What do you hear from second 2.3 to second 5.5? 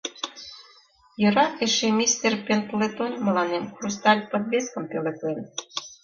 Пендлетон мыланем хрусталь подвескым пӧлеклен!